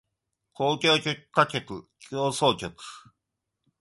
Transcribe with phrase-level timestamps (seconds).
[0.59, 1.59] 交響曲歌曲
[2.09, 2.73] 協奏曲